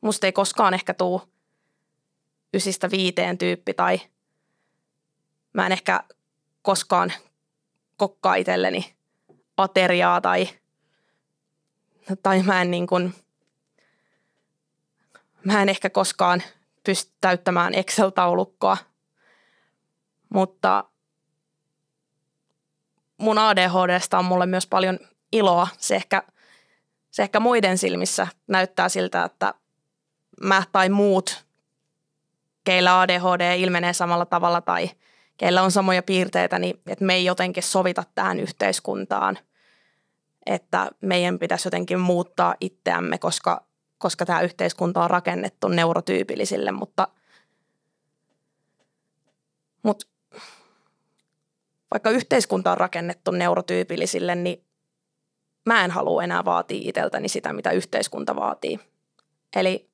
Musta 0.00 0.26
ei 0.26 0.32
koskaan 0.32 0.74
ehkä 0.74 0.94
tuu 0.94 1.22
ysistä 2.54 2.90
viiteen 2.90 3.38
tyyppi 3.38 3.74
tai 3.74 4.00
mä 5.52 5.66
en 5.66 5.72
ehkä 5.72 6.04
koskaan 6.62 7.12
kokkaa 7.96 8.34
itselleni 8.34 8.97
ateriaa 9.58 10.20
tai, 10.20 10.48
tai 12.22 12.42
mä 12.42 12.62
en 12.62 12.70
niin 12.70 12.86
kuin, 12.86 13.14
mä 15.44 15.62
en 15.62 15.68
ehkä 15.68 15.90
koskaan 15.90 16.42
pysty 16.84 17.12
täyttämään 17.20 17.74
Excel-taulukkoa, 17.74 18.76
mutta 20.28 20.84
mun 23.18 23.38
ADHDsta 23.38 24.18
on 24.18 24.24
mulle 24.24 24.46
myös 24.46 24.66
paljon 24.66 24.98
iloa. 25.32 25.68
Se 25.78 25.96
ehkä, 25.96 26.22
se 27.10 27.22
ehkä 27.22 27.40
muiden 27.40 27.78
silmissä 27.78 28.26
näyttää 28.46 28.88
siltä, 28.88 29.24
että 29.24 29.54
mä 30.42 30.62
tai 30.72 30.88
muut, 30.88 31.44
keillä 32.64 33.00
ADHD 33.00 33.56
ilmenee 33.56 33.92
samalla 33.92 34.26
tavalla 34.26 34.60
tai 34.60 34.90
keillä 35.36 35.62
on 35.62 35.70
samoja 35.70 36.02
piirteitä, 36.02 36.58
niin 36.58 36.80
että 36.86 37.04
me 37.04 37.14
ei 37.14 37.24
jotenkin 37.24 37.62
sovita 37.62 38.04
tähän 38.14 38.40
yhteiskuntaan, 38.40 39.38
että 40.48 40.90
meidän 41.00 41.38
pitäisi 41.38 41.66
jotenkin 41.66 42.00
muuttaa 42.00 42.54
itseämme, 42.60 43.18
koska, 43.18 43.66
koska 43.98 44.26
tämä 44.26 44.40
yhteiskunta 44.40 45.04
on 45.04 45.10
rakennettu 45.10 45.68
neurotyypillisille, 45.68 46.72
mutta, 46.72 47.08
mutta 49.82 50.06
vaikka 51.90 52.10
yhteiskunta 52.10 52.72
on 52.72 52.78
rakennettu 52.78 53.30
neurotyypillisille, 53.30 54.34
niin 54.34 54.64
mä 55.66 55.84
en 55.84 55.90
halua 55.90 56.24
enää 56.24 56.44
vaatia 56.44 56.88
itseltäni 56.88 57.28
sitä, 57.28 57.52
mitä 57.52 57.70
yhteiskunta 57.70 58.36
vaatii. 58.36 58.80
Eli 59.56 59.90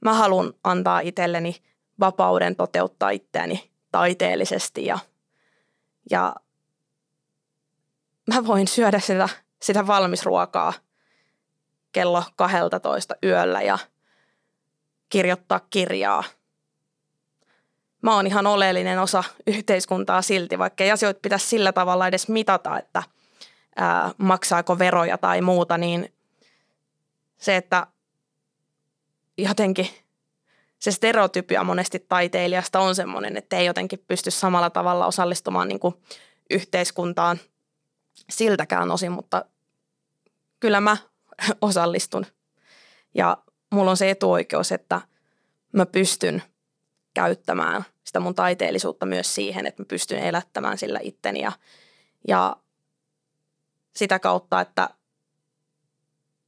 mä 0.00 0.14
haluan 0.14 0.52
antaa 0.64 1.00
itselleni 1.00 1.56
vapauden 2.00 2.56
toteuttaa 2.56 3.10
itseäni 3.10 3.70
taiteellisesti 3.92 4.86
ja, 4.86 4.98
ja 6.10 6.34
mä 8.34 8.46
voin 8.46 8.68
syödä 8.68 9.00
sitä, 9.00 9.28
sitä 9.66 9.86
valmisruokaa 9.86 10.72
kello 11.92 12.24
12 12.36 13.14
yöllä 13.24 13.62
ja 13.62 13.78
kirjoittaa 15.08 15.60
kirjaa– 15.70 16.24
mä 18.06 18.14
oon 18.14 18.26
ihan 18.26 18.46
oleellinen 18.46 18.98
osa 18.98 19.24
yhteiskuntaa 19.46 20.22
silti, 20.22 20.58
vaikka 20.58 20.84
ei 20.84 20.90
asioita 20.90 21.20
pitäisi 21.22 21.46
sillä 21.46 21.72
tavalla 21.72 22.06
edes 22.06 22.28
mitata, 22.28 22.78
että 22.78 23.02
ää, 23.76 24.10
maksaako 24.18 24.78
veroja 24.78 25.18
tai 25.18 25.40
muuta, 25.40 25.78
niin 25.78 26.12
se, 27.38 27.56
että 27.56 27.86
jotenkin 29.38 29.88
se 30.78 30.92
stereotypia 30.92 31.64
monesti 31.64 31.98
taiteilijasta 32.08 32.80
on 32.80 32.94
semmoinen, 32.94 33.36
että 33.36 33.56
ei 33.56 33.66
jotenkin 33.66 34.04
pysty 34.08 34.30
samalla 34.30 34.70
tavalla 34.70 35.06
osallistumaan 35.06 35.68
niin 35.68 35.80
kuin 35.80 35.94
yhteiskuntaan 36.50 37.40
siltäkään 38.30 38.90
osin, 38.90 39.12
mutta 39.12 39.44
kyllä 40.60 40.80
mä 40.80 40.96
osallistun. 41.60 42.26
Ja 43.14 43.36
mulla 43.70 43.90
on 43.90 43.96
se 43.96 44.10
etuoikeus, 44.10 44.72
että 44.72 45.00
mä 45.72 45.86
pystyn 45.86 46.42
käyttämään 47.14 47.84
sitä 48.04 48.20
mun 48.20 48.34
taiteellisuutta 48.34 49.06
myös 49.06 49.34
siihen, 49.34 49.66
että 49.66 49.82
mä 49.82 49.86
pystyn 49.86 50.18
elättämään 50.18 50.78
sillä 50.78 50.98
itteni 51.02 51.40
ja, 51.40 51.52
ja 52.28 52.56
sitä 53.96 54.18
kautta, 54.18 54.60
että 54.60 54.90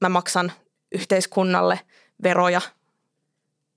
mä 0.01 0.09
maksan 0.09 0.53
yhteiskunnalle 0.93 1.81
veroja 2.23 2.61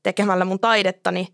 tekemällä 0.03 0.45
mun 0.45 0.59
taidetta, 0.59 1.11
niin 1.11 1.27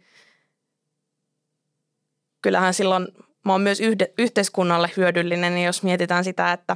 kyllähän 2.41 2.73
silloin 2.73 3.07
mä 3.45 3.51
oon 3.51 3.61
myös 3.61 3.79
yhde, 3.79 4.13
yhteiskunnalle 4.17 4.91
hyödyllinen, 4.97 5.55
niin 5.55 5.65
jos 5.65 5.83
mietitään 5.83 6.23
sitä, 6.23 6.53
että 6.53 6.75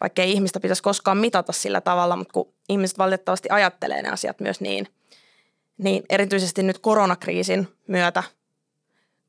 vaikka 0.00 0.22
ei 0.22 0.32
ihmistä 0.32 0.60
pitäisi 0.60 0.82
koskaan 0.82 1.18
mitata 1.18 1.52
sillä 1.52 1.80
tavalla, 1.80 2.16
mutta 2.16 2.32
kun 2.32 2.52
ihmiset 2.68 2.98
valitettavasti 2.98 3.48
ajattelee 3.50 4.02
ne 4.02 4.08
asiat 4.08 4.40
myös 4.40 4.60
niin, 4.60 4.88
niin 5.78 6.02
erityisesti 6.10 6.62
nyt 6.62 6.78
koronakriisin 6.78 7.68
myötä, 7.88 8.22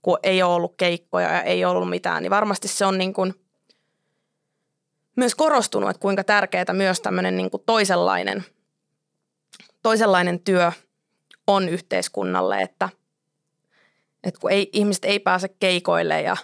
kun 0.01 0.19
ei 0.23 0.43
ole 0.43 0.53
ollut 0.53 0.73
keikkoja 0.77 1.31
ja 1.31 1.41
ei 1.41 1.65
ollut 1.65 1.89
mitään, 1.89 2.23
niin 2.23 2.31
varmasti 2.31 2.67
se 2.67 2.85
on 2.85 2.97
niin 2.97 3.13
kuin 3.13 3.33
myös 5.15 5.35
korostunut, 5.35 5.89
että 5.89 5.99
kuinka 5.99 6.23
tärkeää 6.23 6.73
myös 6.73 7.01
tämmöinen 7.01 7.37
niin 7.37 7.51
kuin 7.51 7.63
toisenlainen, 7.65 8.45
toisenlainen 9.83 10.39
työ 10.39 10.71
on 11.47 11.69
yhteiskunnalle, 11.69 12.61
että, 12.61 12.89
että 14.23 14.39
kun 14.39 14.51
ei, 14.51 14.69
ihmiset 14.73 15.05
ei 15.05 15.19
pääse 15.19 15.47
keikoille 15.47 16.21
ja, 16.21 16.37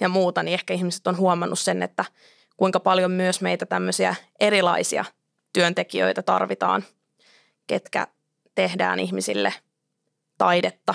ja 0.00 0.08
muuta, 0.08 0.42
niin 0.42 0.54
ehkä 0.54 0.74
ihmiset 0.74 1.06
on 1.06 1.16
huomannut 1.16 1.58
sen, 1.58 1.82
että 1.82 2.04
kuinka 2.58 2.80
paljon 2.80 3.10
myös 3.10 3.40
meitä 3.40 3.66
tämmöisiä 3.66 4.14
erilaisia 4.40 5.04
työntekijöitä 5.52 6.22
tarvitaan, 6.22 6.84
ketkä 7.66 8.06
tehdään 8.54 9.00
ihmisille 9.00 9.54
taidetta 10.38 10.94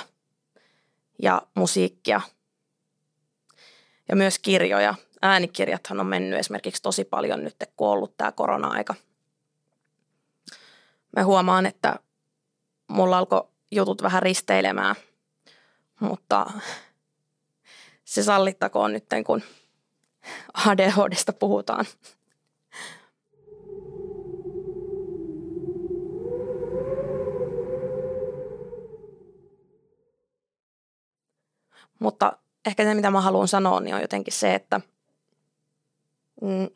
ja 1.22 1.42
musiikkia 1.56 2.22
ja 4.10 4.16
myös 4.16 4.40
kirjoja. 4.40 4.96
Äänikirjathan 5.22 6.00
on 6.00 6.06
mennyt 6.06 6.40
esimerkiksi 6.40 6.82
tosi 6.82 7.04
paljon 7.04 7.44
nyt, 7.44 7.56
kun 7.78 7.88
on 7.88 7.94
ollut 7.94 8.18
tämä 8.18 8.32
korona-aika. 8.32 8.96
Mä 11.18 11.26
huomaan, 11.26 11.66
että 11.66 12.00
mulla 12.88 13.18
alkoi 13.18 13.48
jutut 13.72 14.02
vähän 14.02 14.24
risteilemään, 14.24 14.96
mutta 16.00 16.46
se 18.06 18.24
sallittakoon 18.24 18.94
nyt, 18.94 19.06
kun 19.26 19.44
ADHDsta 20.68 21.34
puhutaan. 21.34 21.86
Mutta 32.00 32.38
ehkä 32.66 32.84
se, 32.84 32.94
mitä 32.94 33.12
mä 33.12 33.22
haluan 33.22 33.48
sanoa, 33.48 33.80
niin 33.80 33.96
on 33.96 34.02
jotenkin 34.02 34.34
se, 34.34 34.56
että 34.56 34.82
mm, 36.42 36.70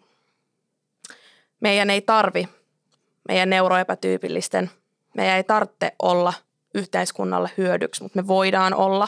meidän 1.60 1.90
ei 1.90 2.02
tarvi, 2.02 2.48
meidän 3.28 3.50
neuroepätyypillisten, 3.50 4.72
meidän 5.14 5.38
ei 5.38 5.44
tarvitse 5.44 5.96
olla 6.00 6.34
yhteiskunnalle 6.74 7.50
hyödyksi, 7.58 8.04
mutta 8.04 8.22
me 8.22 8.28
voidaan 8.28 8.74
olla. 8.74 9.08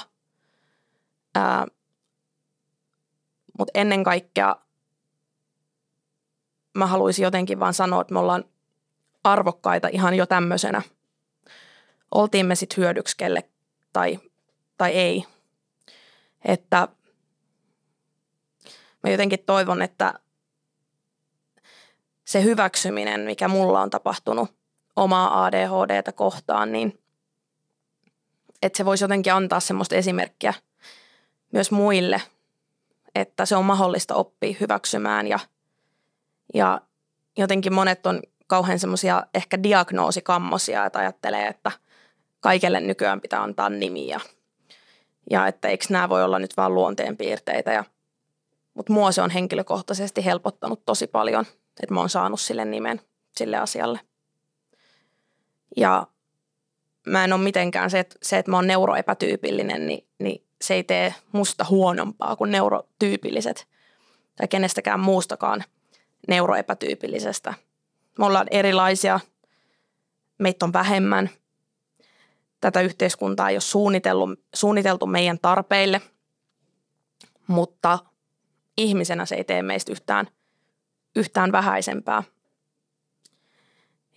Mutta 3.59 3.71
ennen 3.79 4.03
kaikkea 4.03 4.55
mä 6.77 6.87
haluaisin 6.87 7.24
jotenkin 7.24 7.59
vaan 7.59 7.74
sanoa, 7.74 8.01
että 8.01 8.13
me 8.13 8.19
ollaan 8.19 8.43
arvokkaita 9.24 9.87
ihan 9.87 10.13
jo 10.13 10.25
tämmöisenä. 10.25 10.81
Oltiin 12.11 12.45
me 12.45 12.55
sitten 12.55 12.77
hyödyksi 12.77 13.17
kelle 13.17 13.50
tai, 13.93 14.19
tai 14.77 14.91
ei. 14.91 15.25
Että 16.45 16.87
mä 19.03 19.09
jotenkin 19.09 19.39
toivon, 19.45 19.81
että 19.81 20.19
se 22.25 22.43
hyväksyminen, 22.43 23.22
mikä 23.22 23.48
mulla 23.48 23.81
on 23.81 23.89
tapahtunut 23.89 24.50
omaa 24.95 25.45
ADHDta 25.45 26.11
kohtaan, 26.11 26.72
niin 26.72 27.00
että 28.61 28.77
se 28.77 28.85
voisi 28.85 29.03
jotenkin 29.03 29.33
antaa 29.33 29.59
semmoista 29.59 29.95
esimerkkiä 29.95 30.53
myös 31.51 31.72
muille, 31.72 32.22
että 33.15 33.45
se 33.45 33.55
on 33.55 33.65
mahdollista 33.65 34.15
oppia 34.15 34.55
hyväksymään 34.59 35.27
ja, 35.27 35.39
ja 36.53 36.81
jotenkin 37.37 37.74
monet 37.74 38.05
on 38.05 38.22
kauhean 38.48 38.79
semmoisia 38.79 39.24
ehkä 39.33 39.63
diagnoosikammosia, 39.63 40.85
että 40.85 41.00
ajattelee, 41.00 41.48
että 41.48 41.72
kaikelle 42.39 42.79
nykyään 42.81 43.22
pitää 43.22 43.43
antaa 43.43 43.69
nimiä 43.69 44.19
ja 45.29 45.48
että 45.48 45.67
eikö 45.67 45.85
nämä 45.89 46.09
voi 46.09 46.24
olla 46.24 46.39
nyt 46.39 46.57
vaan 46.57 46.75
luonteenpiirteitä. 46.75 47.74
Ja, 47.74 47.83
mutta 48.74 48.93
mua 48.93 49.11
se 49.11 49.22
on 49.22 49.29
henkilökohtaisesti 49.29 50.25
helpottanut 50.25 50.85
tosi 50.85 51.07
paljon, 51.07 51.45
että 51.83 51.93
mä 51.93 52.00
oon 52.00 52.09
saanut 52.09 52.41
sille 52.41 52.65
nimen 52.65 53.01
sille 53.37 53.57
asialle. 53.57 54.00
Ja 55.77 56.07
mä 57.07 57.24
en 57.24 57.33
ole 57.33 57.41
mitenkään 57.41 57.89
se, 57.89 58.00
että, 58.00 58.15
se, 58.22 58.37
että 58.37 58.51
mä 58.51 58.57
oon 58.57 58.67
neuroepätyypillinen, 58.67 59.87
niin, 59.87 60.07
niin 60.19 60.43
se 60.61 60.74
ei 60.74 60.83
tee 60.83 61.15
musta 61.31 61.65
huonompaa 61.69 62.35
kuin 62.35 62.51
neurotyypilliset 62.51 63.67
tai 64.35 64.48
kenestäkään 64.48 65.00
muustakaan 65.00 65.63
neuroepätyypillisestä. 66.27 67.53
Me 68.17 68.25
ollaan 68.25 68.48
erilaisia, 68.51 69.19
meitä 70.37 70.65
on 70.65 70.74
vähemmän. 70.74 71.29
Tätä 72.61 72.81
yhteiskuntaa 72.81 73.50
ei 73.50 73.55
ole 73.55 73.61
suunniteltu, 73.61 74.25
suunniteltu 74.55 75.05
meidän 75.05 75.39
tarpeille, 75.39 76.01
mutta 77.48 78.00
ihmisenä 78.77 79.25
se 79.25 79.35
ei 79.35 79.43
tee 79.43 79.61
meistä 79.61 79.91
yhtään, 79.91 80.27
yhtään 81.15 81.51
vähäisempää. 81.51 82.24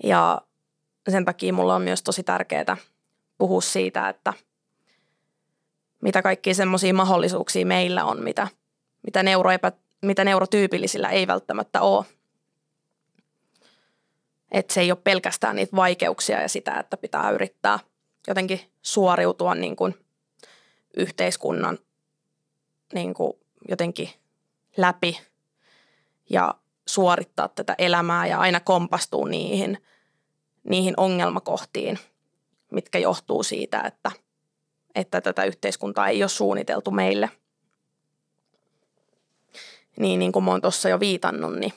Ja 0.05 0.41
sen 1.11 1.25
takia 1.25 1.53
mulla 1.53 1.75
on 1.75 1.83
myös 1.83 2.03
tosi 2.03 2.23
tärkeää 2.23 2.77
puhua 3.39 3.61
siitä, 3.61 4.09
että 4.09 4.33
mitä 6.03 6.23
kaikkia 6.23 6.55
semmoisia 6.55 6.95
mahdollisuuksia 6.95 7.67
meillä 7.67 8.05
on, 8.05 8.23
mitä, 8.23 8.49
mitä, 9.03 9.23
neuroepä, 9.23 9.73
mitä 10.03 10.25
neurotyypillisillä 10.25 11.09
ei 11.09 11.27
välttämättä 11.27 11.81
ole. 11.81 12.05
Että 14.51 14.75
se 14.75 14.81
ei 14.81 14.93
ole 14.93 14.99
pelkästään 15.05 15.57
niitä 15.57 15.77
vaikeuksia 15.77 16.43
ja 16.43 16.49
sitä, 16.49 16.81
että 16.81 16.97
pitää 16.97 17.31
yrittää 17.31 17.79
jotenkin 18.29 18.61
suoriutua 18.83 19.55
niin 19.55 19.77
kuin 19.77 19.95
yhteiskunnan 20.97 21.79
niin 22.95 23.15
kuin 23.15 23.33
jotenkin 23.69 24.11
läpi 24.77 25.21
ja 26.31 26.55
suorittaa 26.89 27.49
tätä 27.49 27.75
elämää 27.79 28.27
ja 28.27 28.39
aina 28.39 28.61
kompastuu 28.61 29.25
niihin– 29.25 29.79
niihin 30.65 30.95
ongelmakohtiin, 30.97 31.99
mitkä 32.73 32.99
johtuu 32.99 33.43
siitä, 33.43 33.81
että, 33.81 34.11
että 34.95 35.21
tätä 35.21 35.45
yhteiskuntaa 35.45 36.09
ei 36.09 36.23
ole 36.23 36.29
suunniteltu 36.29 36.91
meille. 36.91 37.31
Niin, 39.97 40.19
niin 40.19 40.33
kuin 40.33 40.45
mä 40.45 40.51
oon 40.51 40.61
tuossa 40.61 40.89
jo 40.89 41.01
viitannut, 41.01 41.55
niin 41.55 41.73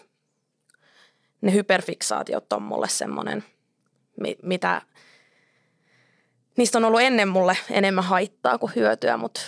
ne 1.41 1.54
hyperfiksaatiot 1.54 2.54
on 2.54 2.62
mulle 2.62 2.89
semmoinen, 2.89 3.43
mitä 4.43 4.82
niistä 6.58 6.78
on 6.78 6.86
ollut 6.86 7.01
ennen 7.01 7.28
mulle 7.28 7.58
enemmän 7.71 8.04
haittaa 8.04 8.58
kuin 8.58 8.71
hyötyä, 8.75 9.17
mutta 9.17 9.41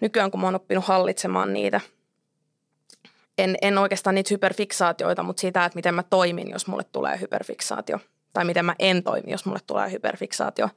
nykyään 0.00 0.30
kun 0.30 0.40
mä 0.40 0.46
oon 0.46 0.54
oppinut 0.54 0.84
hallitsemaan 0.84 1.52
niitä, 1.52 1.80
en, 3.38 3.56
en 3.62 3.78
oikeastaan 3.78 4.14
niitä 4.14 4.34
hyperfiksaatioita, 4.34 5.22
mutta 5.22 5.40
sitä, 5.40 5.64
että 5.64 5.76
miten 5.76 5.94
mä 5.94 6.02
toimin, 6.02 6.50
jos 6.50 6.66
mulle 6.66 6.84
tulee 6.84 7.20
hyperfiksaatio– 7.20 7.98
tai 8.34 8.44
miten 8.44 8.64
mä 8.64 8.74
en 8.78 9.02
toimi, 9.02 9.30
jos 9.30 9.46
mulle 9.46 9.60
tulee 9.66 9.90
hyperfiksaatio. 9.90 10.68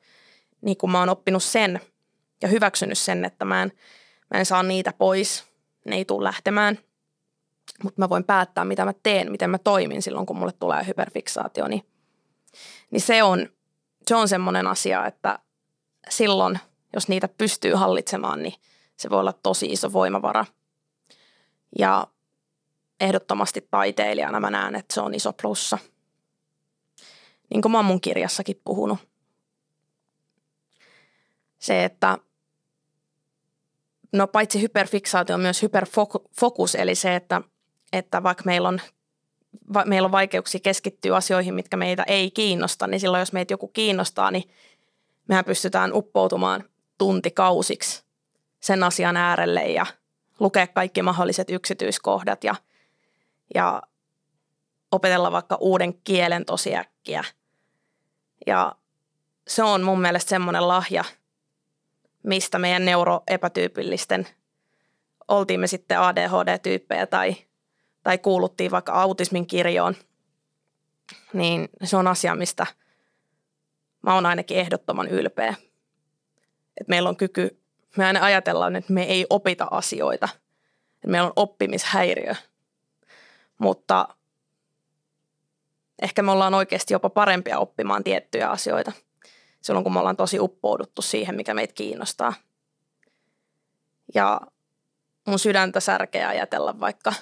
Niin 0.61 0.77
kun 0.77 0.91
mä 0.91 0.99
oon 0.99 1.09
oppinut 1.09 1.43
sen 1.43 1.79
ja 2.41 2.47
hyväksynyt 2.47 2.97
sen, 2.97 3.25
että 3.25 3.45
mä 3.45 3.63
en, 3.63 3.71
mä 4.33 4.39
en 4.39 4.45
saa 4.45 4.63
niitä 4.63 4.93
pois, 4.97 5.45
ne 5.85 5.95
ei 5.95 6.05
tule 6.05 6.23
lähtemään, 6.23 6.79
mutta 7.83 8.01
mä 8.01 8.09
voin 8.09 8.23
päättää, 8.23 8.65
mitä 8.65 8.85
mä 8.85 8.93
teen, 9.03 9.31
miten 9.31 9.49
mä 9.49 9.57
toimin 9.57 10.01
silloin, 10.01 10.25
kun 10.25 10.37
mulle 10.37 10.51
tulee 10.51 10.87
hyperfiksaatio, 10.87 11.67
niin, 11.67 11.85
niin 12.91 13.01
se 13.01 13.23
on, 13.23 13.49
se 14.07 14.15
on 14.15 14.27
semmoinen 14.27 14.67
asia, 14.67 15.05
että 15.05 15.39
silloin, 16.09 16.59
jos 16.93 17.07
niitä 17.07 17.27
pystyy 17.27 17.73
hallitsemaan, 17.73 18.43
niin 18.43 18.53
se 18.97 19.09
voi 19.09 19.19
olla 19.19 19.33
tosi 19.33 19.65
iso 19.65 19.93
voimavara. 19.93 20.45
Ja 21.79 22.07
ehdottomasti 22.99 23.67
taiteilijana 23.71 24.39
mä 24.39 24.49
näen, 24.49 24.75
että 24.75 24.93
se 24.93 25.01
on 25.01 25.13
iso 25.13 25.33
plussa– 25.33 25.77
niin 27.49 27.61
kuin 27.61 27.71
mä 27.71 27.77
oon 27.77 27.85
mun 27.85 28.01
kirjassakin 28.01 28.61
puhunut. 28.63 28.99
se, 31.59 31.83
että 31.83 32.17
no 34.11 34.27
paitsi 34.27 34.61
hyperfiksaatio 34.61 35.37
myös 35.37 35.61
hyperfokus, 35.61 36.75
eli 36.75 36.95
se, 36.95 37.15
että, 37.15 37.41
että 37.93 38.23
vaikka 38.23 38.43
meillä 38.45 38.67
on, 38.67 38.81
va, 39.73 39.85
meillä 39.85 40.05
on 40.05 40.11
vaikeuksia 40.11 40.59
keskittyä 40.63 41.15
asioihin, 41.15 41.53
mitkä 41.53 41.77
meitä 41.77 42.03
ei 42.03 42.31
kiinnosta, 42.31 42.87
niin 42.87 42.99
silloin 42.99 43.21
jos 43.21 43.33
meitä 43.33 43.53
joku 43.53 43.67
kiinnostaa, 43.67 44.31
niin 44.31 44.49
mehän 45.27 45.45
pystytään 45.45 45.93
uppoutumaan 45.93 46.63
tuntikausiksi 46.97 48.03
sen 48.59 48.83
asian 48.83 49.17
äärelle 49.17 49.61
ja 49.61 49.85
lukea 50.39 50.67
kaikki 50.67 51.01
mahdolliset 51.01 51.49
yksityiskohdat 51.49 52.43
ja, 52.43 52.55
ja 53.55 53.81
opetella 54.91 55.31
vaikka 55.31 55.57
uuden 55.59 55.93
kielen 56.03 56.45
tosi 56.45 56.75
äkkiä. 56.75 57.23
Ja 58.47 58.75
se 59.47 59.63
on 59.63 59.83
mun 59.83 60.01
mielestä 60.01 60.29
semmoinen 60.29 60.67
lahja, 60.67 61.03
mistä 62.23 62.59
meidän 62.59 62.85
neuroepätyypillisten, 62.85 64.27
oltiin 65.27 65.59
me 65.59 65.67
sitten 65.67 65.99
ADHD-tyyppejä 65.99 67.07
tai, 67.07 67.35
tai 68.03 68.17
kuuluttiin 68.17 68.71
vaikka 68.71 68.93
autismin 68.93 69.47
kirjoon, 69.47 69.95
niin 71.33 71.69
se 71.83 71.97
on 71.97 72.07
asia, 72.07 72.35
mistä 72.35 72.65
mä 74.01 74.15
oon 74.15 74.25
ainakin 74.25 74.57
ehdottoman 74.57 75.07
ylpeä. 75.07 75.55
Että 76.77 76.89
meillä 76.89 77.09
on 77.09 77.17
kyky, 77.17 77.61
me 77.97 78.05
aina 78.05 78.25
ajatellaan, 78.25 78.75
että 78.75 78.93
me 78.93 79.03
ei 79.03 79.25
opita 79.29 79.67
asioita, 79.71 80.29
että 80.95 81.07
meillä 81.07 81.27
on 81.27 81.33
oppimishäiriö, 81.35 82.35
mutta 83.57 84.07
ehkä 86.01 86.21
me 86.21 86.31
ollaan 86.31 86.53
oikeasti 86.53 86.93
jopa 86.93 87.09
parempia 87.09 87.59
oppimaan 87.59 88.03
tiettyjä 88.03 88.49
asioita– 88.49 88.91
silloin, 89.61 89.83
kun 89.83 89.93
me 89.93 89.99
ollaan 89.99 90.17
tosi 90.17 90.39
uppouduttu 90.39 91.01
siihen, 91.01 91.35
mikä 91.35 91.53
meitä 91.53 91.73
kiinnostaa. 91.73 92.33
Ja 94.15 94.41
mun 95.27 95.39
sydäntä 95.39 95.79
särkeä 95.79 96.29
ajatella 96.29 96.79
vaikka 96.79 97.13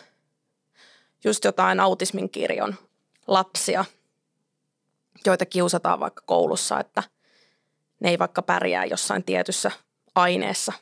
just 1.23 1.43
jotain 1.43 1.79
autismin 1.79 2.29
kirjon 2.29 2.75
lapsia, 3.27 3.85
joita 5.25 5.45
kiusataan 5.45 5.99
vaikka 5.99 6.23
koulussa, 6.25 6.79
että 6.79 7.03
ne 7.99 8.09
ei 8.09 8.19
vaikka 8.19 8.41
pärjää 8.41 8.85
jossain 8.85 9.23
tietyssä 9.23 9.71
aineessa. 10.15 10.73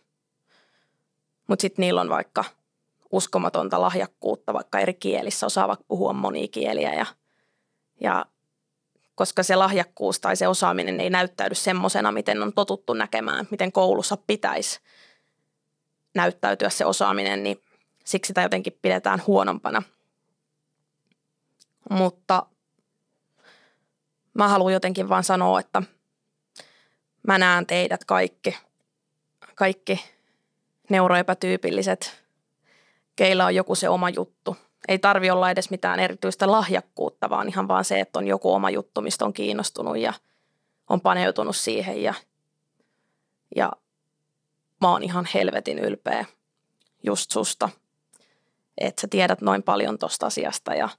Mutta 1.48 1.62
sitten 1.62 1.84
niillä 1.84 2.02
on 2.02 2.10
vaikka 2.10 2.46
uskomatonta 3.12 3.82
lahjakkuutta 3.82 4.54
vaikka 4.54 4.80
eri 4.80 4.94
kielissä, 4.94 5.46
osaavat 5.46 5.80
puhua 5.88 6.13
monia 6.13 6.48
kieliä 6.48 6.94
ja, 6.94 7.06
ja 8.02 8.26
koska 9.15 9.43
se 9.43 9.56
lahjakkuus 9.56 10.19
tai 10.19 10.36
se 10.36 10.47
osaaminen 10.47 10.99
ei 10.99 11.10
näyttäydy 11.10 11.56
semmoisena, 11.56 12.12
miten 12.12 12.43
on 12.43 12.54
totuttu 12.54 12.93
näkemään, 12.93 13.47
miten 13.52 13.71
koulussa 13.71 14.17
pitäisi 14.17 14.80
näyttäytyä 16.15 16.69
se 16.69 16.86
osaaminen, 16.86 17.43
niin 17.43 17.62
siksi 18.06 18.28
sitä 18.28 18.41
jotenkin 18.41 18.80
pidetään 18.82 19.23
huonompana. 19.28 19.84
Mutta 21.89 22.45
mä 24.34 24.47
haluan 24.47 24.73
jotenkin 24.73 25.10
vaan 25.10 25.23
sanoa, 25.23 25.60
että 25.60 25.82
mä 27.28 27.38
näen 27.38 27.65
teidät 27.65 28.06
kaikki, 28.06 28.58
kaikki 29.56 30.06
neuroepätyypilliset, 30.89 32.23
keillä 33.15 33.45
on 33.45 33.56
joku 33.56 33.76
se 33.76 33.89
oma 33.89 34.10
juttu– 34.10 34.58
ei 34.88 35.00
tarvi 35.00 35.30
olla 35.30 35.50
edes 35.50 35.69
mitään 35.69 36.00
erityistä 36.00 36.52
lahjakkuutta, 36.52 37.30
vaan 37.30 37.50
ihan 37.50 37.67
vaan 37.67 37.86
se, 37.86 38.00
että 38.00 38.19
on 38.19 38.28
joku 38.28 38.54
oma 38.54 38.69
juttu, 38.69 39.02
mistä 39.02 39.26
on 39.26 39.34
kiinnostunut 39.34 39.98
ja 39.98 40.13
on 40.89 41.02
paneutunut 41.02 41.56
siihen 41.56 42.04
ja, 42.04 42.13
ja 43.56 43.72
mä 44.82 44.91
oon 44.91 45.04
ihan 45.04 45.28
helvetin 45.34 45.80
ylpeä 45.80 46.26
just 47.04 47.32
susta, 47.32 47.69
että 48.78 49.02
sä 49.02 49.08
tiedät 49.08 49.41
noin 49.41 49.63
paljon 49.63 49.98
tosta 49.98 50.26
asiasta 50.26 50.74
ja 50.74 50.89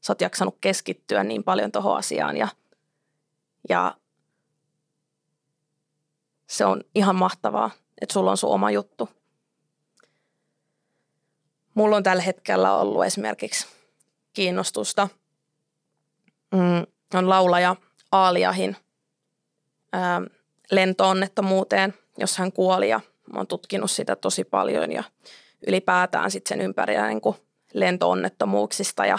sä 0.00 0.12
oot 0.12 0.20
jaksanut 0.20 0.56
keskittyä 0.60 1.24
niin 1.24 1.44
paljon 1.44 1.72
tohon 1.72 1.96
asiaan 1.96 2.36
ja, 2.36 2.48
ja 3.68 3.96
se 6.46 6.64
on 6.64 6.84
ihan 6.94 7.16
mahtavaa, 7.16 7.70
että 8.00 8.12
sulla 8.12 8.30
on 8.30 8.36
sun 8.36 8.50
oma 8.50 8.70
juttu– 8.70 9.08
mulla 11.74 11.96
on 11.96 12.02
tällä 12.02 12.22
hetkellä 12.22 12.76
ollut 12.76 13.04
esimerkiksi 13.04 13.66
kiinnostusta. 14.32 15.08
Mm, 16.54 16.86
on 17.14 17.28
laulaja 17.28 17.76
Aaliahin 18.12 18.76
ää, 19.92 20.22
lentoonnettomuuteen, 20.70 21.94
jos 22.18 22.38
hän 22.38 22.52
kuoli 22.52 22.88
ja 22.88 23.00
mä 23.32 23.38
oon 23.38 23.46
tutkinut 23.46 23.90
sitä 23.90 24.16
tosi 24.16 24.44
paljon 24.44 24.92
ja 24.92 25.04
ylipäätään 25.66 26.30
sitten 26.30 26.48
sen 26.58 26.64
ympärillä 26.64 27.08
niin 27.08 27.20
kuin 27.20 27.36
lentoonnettomuuksista 27.74 29.06
ja 29.06 29.18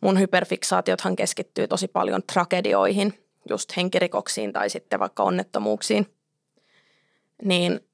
mun 0.00 0.20
hyperfiksaatiothan 0.20 1.16
keskittyy 1.16 1.68
tosi 1.68 1.88
paljon 1.88 2.22
tragedioihin, 2.32 3.24
just 3.50 3.76
henkirikoksiin 3.76 4.52
tai 4.52 4.70
sitten 4.70 5.00
vaikka 5.00 5.22
onnettomuuksiin. 5.22 6.06
Niin 7.42 7.85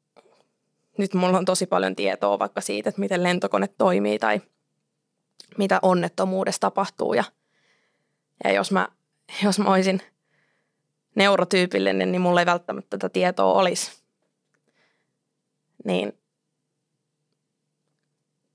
nyt 0.98 1.14
mulla 1.14 1.38
on 1.38 1.44
tosi 1.44 1.66
paljon 1.66 1.96
tietoa 1.96 2.38
vaikka 2.38 2.60
siitä, 2.60 2.88
että 2.88 3.00
miten 3.00 3.22
lentokone 3.22 3.68
toimii 3.68 4.18
tai 4.18 4.40
mitä 5.58 5.78
onnettomuudessa 5.82 6.60
tapahtuu. 6.60 7.14
Ja, 7.14 7.24
ja 8.44 8.52
jos, 8.52 8.70
mä, 8.72 8.88
jos 9.44 9.58
mä 9.58 9.70
olisin 9.70 10.02
neurotyypillinen, 11.14 12.12
niin 12.12 12.22
mulla 12.22 12.40
ei 12.40 12.46
välttämättä 12.46 12.98
tätä 12.98 13.08
tietoa 13.08 13.52
olisi. 13.52 14.02
Niin 15.84 16.18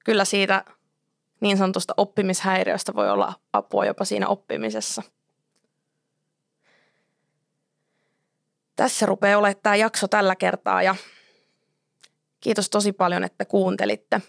kyllä 0.06 0.26
siitä 0.26 0.66
niin 1.40 1.58
sanotusta 1.58 1.94
oppimishäiriöstä 1.98 2.96
voi 2.96 3.10
olla 3.10 3.34
apua 3.54 3.86
jopa 3.86 4.06
siinä 4.06 4.28
oppimisessa. 4.28 5.04
Tässä 8.76 9.06
rupeaa 9.06 9.40
olemaan 9.40 9.62
tämä 9.64 9.76
jakso 9.76 10.08
tällä 10.08 10.36
kertaa 10.36 10.84
ja 10.84 10.96
Kiitos 12.40 12.70
tosi 12.70 12.94
paljon, 12.94 13.24
että 13.24 13.46
kuuntelitte. 13.46 14.22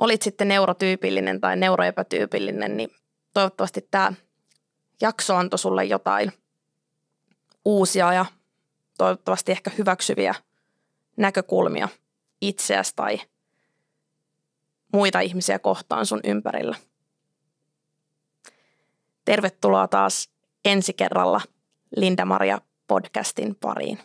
Olit 0.00 0.22
sitten 0.22 0.48
neurotyypillinen 0.48 1.40
tai 1.40 1.56
neuroepätyypillinen, 1.56 2.76
niin 2.76 2.90
toivottavasti 3.34 3.88
tämä 3.90 4.12
jakso 5.00 5.36
antoi 5.36 5.58
sulle 5.58 5.84
jotain 5.84 6.32
uusia 7.64 8.12
ja 8.12 8.26
toivottavasti 8.98 9.52
ehkä 9.52 9.70
hyväksyviä 9.78 10.34
näkökulmia 11.16 11.88
itseäsi 12.40 12.92
tai 12.96 13.20
muita 14.92 15.20
ihmisiä 15.20 15.58
kohtaan 15.58 16.06
sun 16.06 16.20
ympärillä. 16.24 16.76
Tervetuloa 19.24 19.88
taas 19.88 20.30
ensi 20.64 20.92
kerralla 20.92 21.40
Linda 21.96 22.24
Maria 22.24 22.60
podcastin 22.86 23.54
pariin. 23.54 23.98